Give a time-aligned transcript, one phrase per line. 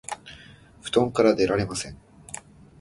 [0.81, 1.97] 布団から出られません